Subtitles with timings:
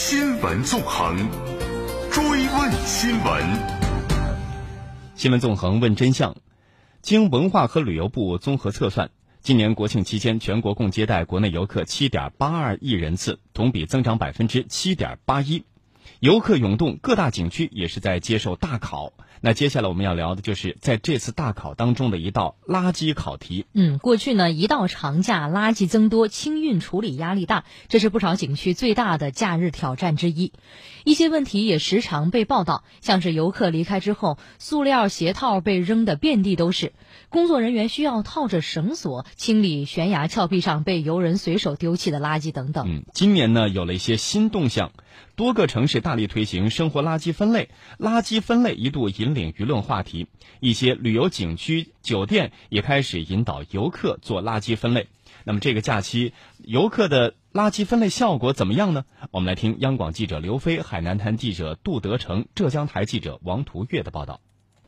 [0.00, 1.16] 新闻纵横，
[2.12, 3.44] 追问新闻。
[5.16, 6.36] 新闻纵横问真相。
[7.02, 15.64] 经文化和旅游部综合测算，今年国庆期间，全国共接待国内游客七点八二亿人次，同比增长百分之七点八一。
[16.20, 19.12] 游客涌动，各大景区也是在接受大考。
[19.40, 23.66] 那接下来我们要聊的就是在这次大考当中的一道垃圾考题。
[23.72, 30.52] 嗯，过去呢，一到长假，垃圾增多，清运处理压力大，这是不少景区最大的假日挑战之一。
[31.04, 36.92] 一些问题也时常被报道，像是游客离开之后，塑料鞋套被扔得遍地都是，
[37.28, 42.88] 工作人员需要套着绳索清理悬崖峭壁上被游人随手丢弃的垃圾等等。
[42.88, 44.90] 嗯，今年呢，有了一些新动向。
[45.36, 50.28] 多个城市大力推行生活垃圾分类，垃圾分类一度引领舆论话题。
[50.60, 55.08] 一些旅游景区、酒店也开始引导游客做垃圾分类。
[55.44, 59.04] 那么这个假期，游客的垃圾分类效果怎么样呢？
[59.30, 64.40] 我们来听央广记者刘飞、海南台记者杜德成、浙江台记者王图月的报道。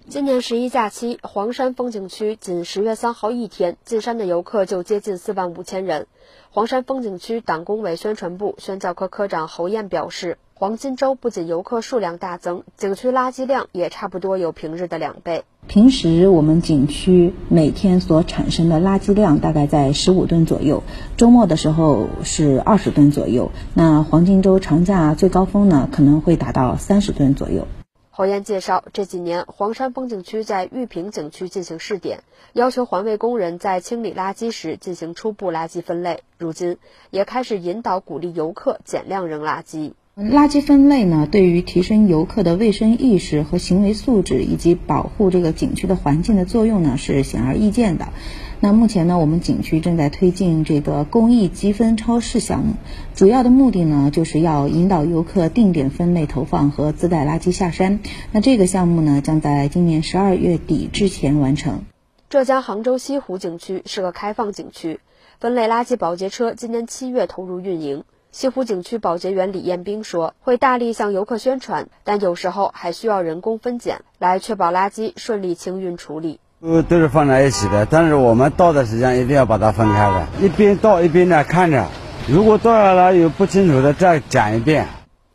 [0.09, 6.09] 今年十一假期，黄山风景区仅十月三号一天进山的游客就接近四万五千人。
[6.51, 15.45] 黄山风景区党工委宣传部宣教科科长侯艳表示，黄金周不仅游客数量大增，景区垃圾量也差不多有平日的两倍。
[15.67, 20.83] 平时我们景区每天所产生的垃圾量大概在十五吨左右，
[21.17, 23.51] 周末的时候是二十吨左右。
[23.73, 27.67] 那黄金周长假最高峰呢，可能会达到三十吨左右。
[28.11, 32.23] 侯岩介绍，这几年黄山风景区在玉屏景区进行试点，
[32.53, 36.23] 要求环卫工人在清理垃圾时进行初步垃圾分类。
[36.37, 36.77] 如今
[37.09, 39.93] 也开始引导鼓励游客减量扔垃圾。
[40.17, 48.09] 垃圾分类呢，对于提升游客的卫生意识和行为素质，以及保护这个景区的环境的作用呢，是显而易见的。
[48.59, 52.75] 那目前呢，我们景区正在推进这个公益积分超市项目，
[53.15, 58.01] 主要的目的呢，就是要引导游客定点分类投放和自带垃圾下山。
[58.33, 61.85] 那这个项目呢，将在今年十二月底之前完成。
[62.29, 65.01] 浙江杭州西湖景区是个开放景区，
[65.39, 68.05] 分类垃圾保洁车今年七月投入运营。
[68.33, 81.89] 西湖景区保洁员李艳兵说：“会大力向游客宣传，但有时候还需要人工分拣，来确保垃圾顺利清运处理。”呃都是放在一起的，但是我们倒的时间一定要把它分开的，一边倒一边的看着，
[82.29, 84.87] 如果倒下来有不清楚的再讲一遍。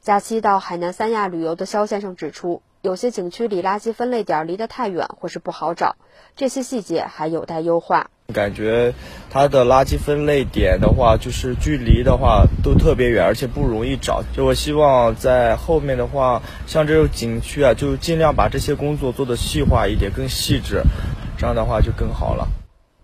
[0.01, 5.95] 假期到海南三亚旅游的肖先生指出，有些景区离垃圾分类点离得太远或是不好找，
[6.35, 8.11] 这些细节还有待优化。
[8.31, 8.93] 感觉
[9.31, 14.23] 它的垃圾分类点的话，就是距离的话都特别远，而且不容易找。
[14.35, 20.83] 就我希望在后面的话，像这种景区啊，就尽量把这些工作做得细化一点，更细致。
[21.39, 22.47] 这样的话就更好了。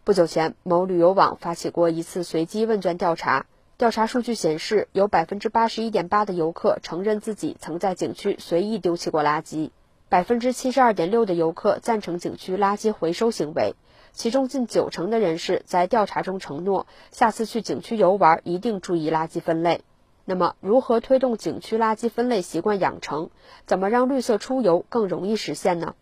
[0.03, 3.47] 不久前，某旅游网发起过一次随机问卷调查，
[3.81, 9.71] 调查数据显示，有百分之八十一点八的游客承认自己曾在景区随意丢弃过垃圾，
[10.07, 13.73] 百分之七十二点六的游客赞成景区垃圾回收行为，
[14.11, 19.81] 其中近九成的人士在调查中承诺，下次去景区游玩一定注意垃圾分类。
[20.25, 23.31] 那么，如何推动景区垃圾分类习惯养成？
[23.65, 25.95] 怎么让绿色出游更容易实现呢？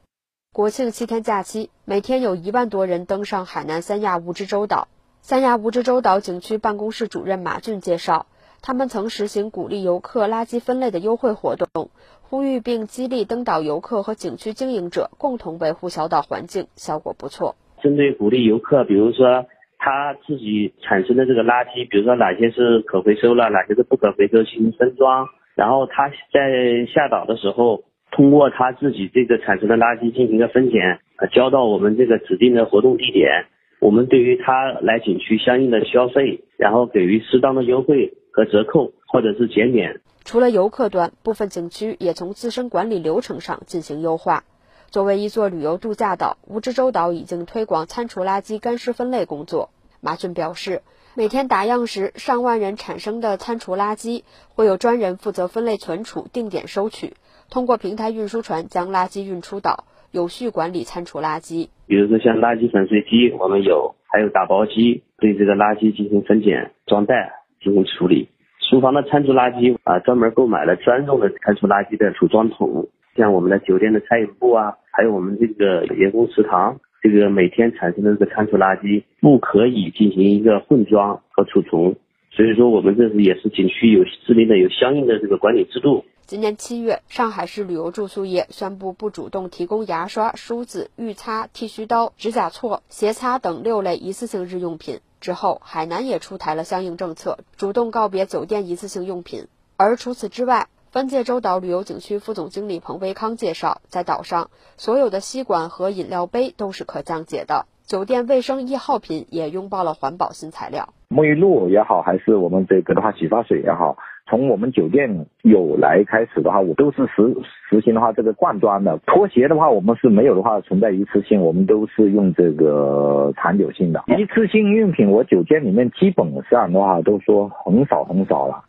[0.52, 4.90] 国庆七天假期，每天有一万多人登上海南三亚蜈支洲岛。
[5.22, 8.26] 三亚蜈支洲岛景区办公室主任马俊介绍，
[8.62, 11.92] 他们曾实行鼓励游客垃圾分类的优惠活动，
[12.22, 17.56] 呼吁并激励登岛游客和景区经营者共同维护小岛环境，效果不错。
[17.84, 19.46] 针对鼓励游客，比如说
[19.78, 27.84] 他自己产生的这个垃圾，比如说哪些是可回收了，哪些是不可回收，进行分装，然后他在下岛的时候。
[28.12, 31.00] 通过他自己这个产生的垃圾进行一个分拣，
[31.32, 33.46] 交到我们这个指定的活动地点。
[33.80, 40.02] 我们对于他来景区相应的消费，然后给予适当的优惠和折扣，或者是减免。
[40.26, 44.44] 除了游客端，部分景区也从自身管理流程上进行优化。
[44.92, 49.70] 作为一座旅游度假岛，蜈支洲岛已经推广餐厨垃圾干湿分类工作。
[50.02, 50.82] 马俊表示，
[51.16, 54.24] 每天打样时，上万人产生的餐厨垃圾
[54.56, 57.14] 会有专人负责分类存储，定点收取。
[57.50, 61.68] 通过平台运输船将垃圾运出岛，有序管理餐厨垃圾。
[61.88, 68.28] 比如说像垃圾粉碎机，我们有，还有打包机，对这个垃圾进行分拣、装袋进行处理。
[68.70, 72.88] 厨房的餐厨垃圾啊，专门购买了专用的餐厨垃圾的储装桶。
[73.16, 81.96] 像我们的酒店的餐饮部啊，还有我们这个员工食堂，这个每天产生的这个餐厨垃圾不可以进行一个混装和储存。
[82.32, 86.06] 所以说，我们这是也是景区有制定的有相应的这个管理制度。
[86.30, 99.48] 今年七月，上海市旅游住宿业宣布不主动提供牙刷、梳子、浴擦、剃须刀、指甲锉、鞋擦等六类一次性日用品之后，海南也出台了相应政策，主动告别酒店一次性用品。
[99.76, 110.88] 而除此之外，分界洲岛旅游景区副总经理彭维康介绍，在岛上所有的吸管和饮料杯都是可降解的，酒店卫生易耗品也拥抱了环保新材料。
[111.10, 113.98] 沐浴露也好，还是我们这个的话洗发水也好，
[114.30, 117.36] 从我们酒店有来开始的话，我都是实
[117.68, 118.96] 实行的话这个罐装的。
[119.08, 124.04] 拖鞋的话，我们是没有的话存在一次性，我们都是用这个长久性的。
[124.20, 128.66] 一次性用品，我酒店里面基本上的话都说很少很少了。